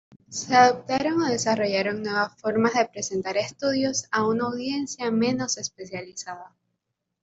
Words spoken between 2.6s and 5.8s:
de presentar estudios a una audiencia menos